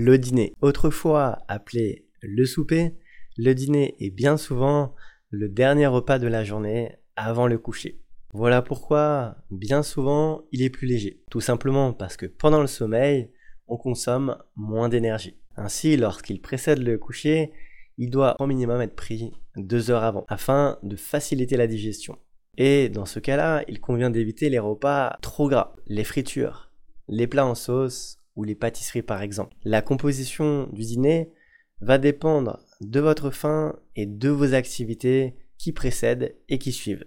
Le 0.00 0.16
dîner, 0.16 0.52
autrefois 0.60 1.40
appelé 1.48 2.06
le 2.22 2.44
souper, 2.44 2.94
le 3.36 3.52
dîner 3.52 3.96
est 3.98 4.10
bien 4.10 4.36
souvent 4.36 4.94
le 5.28 5.48
dernier 5.48 5.88
repas 5.88 6.20
de 6.20 6.28
la 6.28 6.44
journée 6.44 6.92
avant 7.16 7.48
le 7.48 7.58
coucher. 7.58 8.00
Voilà 8.32 8.62
pourquoi, 8.62 9.38
bien 9.50 9.82
souvent, 9.82 10.44
il 10.52 10.62
est 10.62 10.70
plus 10.70 10.86
léger. 10.86 11.24
Tout 11.32 11.40
simplement 11.40 11.92
parce 11.92 12.16
que 12.16 12.26
pendant 12.26 12.60
le 12.60 12.68
sommeil, 12.68 13.32
on 13.66 13.76
consomme 13.76 14.38
moins 14.54 14.88
d'énergie. 14.88 15.36
Ainsi, 15.56 15.96
lorsqu'il 15.96 16.40
précède 16.40 16.78
le 16.78 16.96
coucher, 16.96 17.50
il 17.96 18.10
doit 18.10 18.36
au 18.38 18.46
minimum 18.46 18.80
être 18.80 18.94
pris 18.94 19.32
deux 19.56 19.90
heures 19.90 20.04
avant, 20.04 20.24
afin 20.28 20.78
de 20.84 20.94
faciliter 20.94 21.56
la 21.56 21.66
digestion. 21.66 22.16
Et 22.56 22.88
dans 22.88 23.04
ce 23.04 23.18
cas-là, 23.18 23.64
il 23.66 23.80
convient 23.80 24.10
d'éviter 24.10 24.48
les 24.48 24.60
repas 24.60 25.18
trop 25.22 25.48
gras, 25.48 25.74
les 25.88 26.04
fritures, 26.04 26.70
les 27.08 27.26
plats 27.26 27.46
en 27.46 27.56
sauce 27.56 28.18
ou 28.38 28.44
les 28.44 28.54
pâtisseries 28.54 29.02
par 29.02 29.20
exemple. 29.20 29.54
La 29.64 29.82
composition 29.82 30.68
du 30.72 30.82
dîner 30.82 31.32
va 31.80 31.98
dépendre 31.98 32.60
de 32.80 33.00
votre 33.00 33.30
faim 33.30 33.76
et 33.96 34.06
de 34.06 34.28
vos 34.28 34.54
activités 34.54 35.36
qui 35.58 35.72
précèdent 35.72 36.36
et 36.48 36.58
qui 36.58 36.72
suivent. 36.72 37.04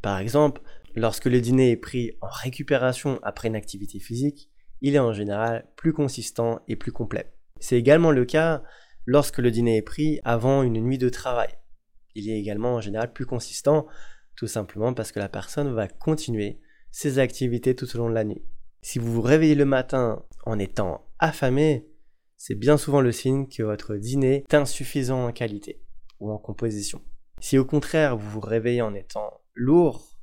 Par 0.00 0.18
exemple, 0.18 0.62
lorsque 0.94 1.26
le 1.26 1.40
dîner 1.40 1.72
est 1.72 1.76
pris 1.76 2.12
en 2.20 2.28
récupération 2.28 3.18
après 3.24 3.48
une 3.48 3.56
activité 3.56 3.98
physique, 3.98 4.48
il 4.80 4.94
est 4.94 5.00
en 5.00 5.12
général 5.12 5.66
plus 5.74 5.92
consistant 5.92 6.60
et 6.68 6.76
plus 6.76 6.92
complet. 6.92 7.32
C'est 7.58 7.76
également 7.76 8.12
le 8.12 8.24
cas 8.24 8.62
lorsque 9.06 9.38
le 9.38 9.50
dîner 9.50 9.78
est 9.78 9.82
pris 9.82 10.20
avant 10.22 10.62
une 10.62 10.80
nuit 10.80 10.98
de 10.98 11.08
travail. 11.08 11.50
Il 12.14 12.30
est 12.30 12.38
également 12.38 12.74
en 12.74 12.80
général 12.80 13.12
plus 13.12 13.26
consistant, 13.26 13.88
tout 14.36 14.46
simplement 14.46 14.94
parce 14.94 15.10
que 15.10 15.18
la 15.18 15.28
personne 15.28 15.74
va 15.74 15.88
continuer 15.88 16.60
ses 16.92 17.18
activités 17.18 17.74
tout 17.74 17.92
au 17.96 17.98
long 17.98 18.08
de 18.08 18.14
la 18.14 18.22
nuit. 18.22 18.44
Si 18.90 18.98
vous 18.98 19.12
vous 19.12 19.20
réveillez 19.20 19.54
le 19.54 19.66
matin 19.66 20.24
en 20.46 20.58
étant 20.58 21.04
affamé, 21.18 21.86
c'est 22.38 22.54
bien 22.54 22.78
souvent 22.78 23.02
le 23.02 23.12
signe 23.12 23.46
que 23.46 23.62
votre 23.62 23.96
dîner 23.96 24.46
est 24.48 24.54
insuffisant 24.54 25.26
en 25.26 25.30
qualité 25.30 25.82
ou 26.20 26.30
en 26.30 26.38
composition. 26.38 27.02
Si 27.38 27.58
au 27.58 27.66
contraire 27.66 28.16
vous 28.16 28.30
vous 28.30 28.40
réveillez 28.40 28.80
en 28.80 28.94
étant 28.94 29.42
lourd 29.52 30.18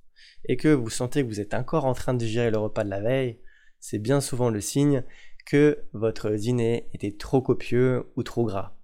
et 0.46 0.58
que 0.58 0.70
vous 0.70 0.90
sentez 0.90 1.22
que 1.22 1.28
vous 1.28 1.40
êtes 1.40 1.54
encore 1.54 1.86
en 1.86 1.94
train 1.94 2.16
de 2.16 2.18
digérer 2.18 2.50
le 2.50 2.58
repas 2.58 2.84
de 2.84 2.90
la 2.90 3.02
veille, 3.02 3.40
c'est 3.80 4.00
bien 4.00 4.20
souvent 4.20 4.50
le 4.50 4.62
signe 4.62 5.04
que 5.46 5.84
votre 5.94 6.32
dîner 6.32 6.90
était 6.92 7.16
trop 7.16 7.44
copieux 7.44 8.12
ou 8.16 8.24
trop 8.24 8.46
gras. 8.46 8.76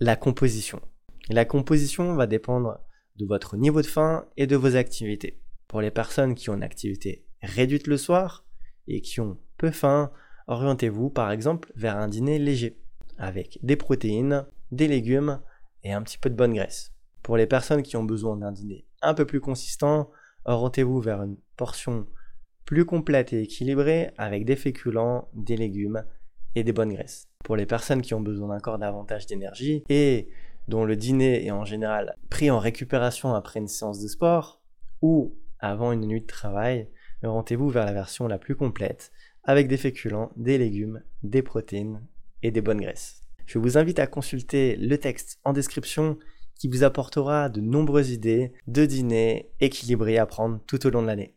La 0.00 0.16
composition. 0.16 0.80
La 1.28 1.44
composition 1.44 2.14
va 2.14 2.26
dépendre 2.26 2.78
de 3.16 3.26
votre 3.26 3.58
niveau 3.58 3.82
de 3.82 3.86
faim 3.86 4.24
et 4.38 4.46
de 4.46 4.56
vos 4.56 4.76
activités. 4.76 5.42
Pour 5.68 5.82
les 5.82 5.90
personnes 5.90 6.34
qui 6.34 6.48
ont 6.48 6.54
une 6.54 6.62
activité 6.62 7.26
réduite 7.42 7.86
le 7.86 7.98
soir 7.98 8.45
et 8.88 9.00
qui 9.00 9.20
ont 9.20 9.38
peu 9.58 9.70
faim, 9.70 10.10
orientez-vous 10.46 11.10
par 11.10 11.30
exemple 11.30 11.72
vers 11.76 11.96
un 11.96 12.08
dîner 12.08 12.38
léger, 12.38 12.78
avec 13.18 13.58
des 13.62 13.76
protéines, 13.76 14.46
des 14.72 14.88
légumes 14.88 15.40
et 15.84 15.92
un 15.92 16.02
petit 16.02 16.18
peu 16.18 16.30
de 16.30 16.34
bonne 16.34 16.54
graisse. 16.54 16.92
Pour 17.22 17.36
les 17.36 17.46
personnes 17.46 17.82
qui 17.82 17.96
ont 17.96 18.04
besoin 18.04 18.36
d'un 18.36 18.52
dîner 18.52 18.86
un 19.02 19.14
peu 19.14 19.24
plus 19.24 19.40
consistant, 19.40 20.10
orientez-vous 20.44 21.00
vers 21.00 21.22
une 21.22 21.36
portion 21.56 22.06
plus 22.64 22.84
complète 22.84 23.32
et 23.32 23.42
équilibrée 23.42 24.10
avec 24.18 24.44
des 24.44 24.56
féculents, 24.56 25.28
des 25.32 25.56
légumes 25.56 26.04
et 26.54 26.64
des 26.64 26.72
bonnes 26.72 26.92
graisses. 26.92 27.28
Pour 27.44 27.56
les 27.56 27.66
personnes 27.66 28.02
qui 28.02 28.14
ont 28.14 28.20
besoin 28.20 28.56
encore 28.56 28.78
davantage 28.78 29.26
d'énergie 29.26 29.84
et 29.88 30.28
dont 30.68 30.84
le 30.84 30.96
dîner 30.96 31.46
est 31.46 31.50
en 31.52 31.64
général 31.64 32.16
pris 32.28 32.50
en 32.50 32.58
récupération 32.58 33.34
après 33.34 33.60
une 33.60 33.68
séance 33.68 34.00
de 34.00 34.08
sport 34.08 34.60
ou 35.00 35.36
avant 35.60 35.92
une 35.92 36.06
nuit 36.06 36.20
de 36.20 36.26
travail, 36.26 36.88
orientez-vous 37.22 37.68
vers 37.68 37.86
la 37.86 37.92
version 37.92 38.26
la 38.28 38.38
plus 38.38 38.56
complète 38.56 39.12
avec 39.44 39.68
des 39.68 39.76
féculents, 39.76 40.32
des 40.36 40.58
légumes, 40.58 41.02
des 41.22 41.42
protéines 41.42 42.02
et 42.42 42.50
des 42.50 42.60
bonnes 42.60 42.80
graisses. 42.80 43.22
Je 43.46 43.58
vous 43.58 43.78
invite 43.78 44.00
à 44.00 44.06
consulter 44.06 44.76
le 44.76 44.98
texte 44.98 45.38
en 45.44 45.52
description 45.52 46.18
qui 46.56 46.68
vous 46.68 46.82
apportera 46.82 47.48
de 47.48 47.60
nombreuses 47.60 48.10
idées 48.10 48.52
de 48.66 48.84
dîner 48.86 49.50
équilibrés 49.60 50.18
à 50.18 50.26
prendre 50.26 50.60
tout 50.66 50.84
au 50.86 50.90
long 50.90 51.02
de 51.02 51.06
l'année. 51.06 51.36